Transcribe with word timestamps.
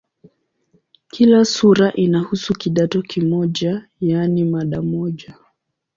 Kila 1.11 1.45
sura 1.45 1.93
inahusu 1.93 2.53
"kidato" 2.53 3.01
kimoja, 3.01 3.87
yaani 4.01 4.43
mada 4.43 4.81
moja. 4.81 5.35